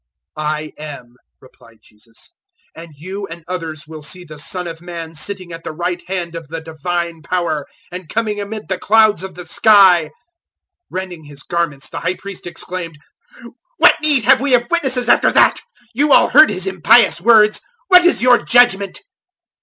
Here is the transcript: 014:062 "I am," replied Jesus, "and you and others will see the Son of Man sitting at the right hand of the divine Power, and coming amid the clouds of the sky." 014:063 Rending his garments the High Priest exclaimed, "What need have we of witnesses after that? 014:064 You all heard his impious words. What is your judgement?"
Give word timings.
014:062 0.35 0.43
"I 0.47 0.73
am," 0.79 1.15
replied 1.41 1.77
Jesus, 1.83 2.31
"and 2.75 2.89
you 2.95 3.27
and 3.27 3.43
others 3.47 3.85
will 3.87 4.01
see 4.01 4.23
the 4.25 4.39
Son 4.39 4.65
of 4.67 4.81
Man 4.81 5.13
sitting 5.13 5.53
at 5.53 5.63
the 5.63 5.71
right 5.73 6.01
hand 6.07 6.33
of 6.33 6.47
the 6.47 6.59
divine 6.59 7.21
Power, 7.21 7.67
and 7.91 8.09
coming 8.09 8.41
amid 8.41 8.67
the 8.67 8.79
clouds 8.79 9.21
of 9.21 9.35
the 9.35 9.45
sky." 9.45 10.05
014:063 10.05 10.09
Rending 10.89 11.23
his 11.25 11.43
garments 11.43 11.87
the 11.89 11.99
High 11.99 12.15
Priest 12.15 12.47
exclaimed, 12.47 12.97
"What 13.77 14.01
need 14.01 14.23
have 14.23 14.41
we 14.41 14.55
of 14.55 14.65
witnesses 14.71 15.07
after 15.07 15.31
that? 15.33 15.57
014:064 15.83 15.87
You 15.93 16.13
all 16.13 16.29
heard 16.29 16.49
his 16.49 16.65
impious 16.65 17.21
words. 17.21 17.61
What 17.89 18.03
is 18.03 18.23
your 18.23 18.39
judgement?" 18.43 19.01